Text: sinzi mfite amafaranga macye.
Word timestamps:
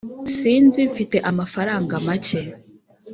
sinzi 0.37 0.79
mfite 0.91 1.17
amafaranga 1.29 1.95
macye. 2.07 2.41